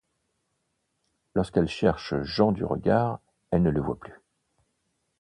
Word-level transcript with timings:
Lorsqu'elle 1.35 1.67
cherche 1.67 2.15
Jean 2.23 2.51
du 2.53 2.65
regard, 2.65 3.19
elle 3.51 3.61
ne 3.61 3.69
le 3.69 3.81
voit 3.83 3.99
plus. 3.99 4.19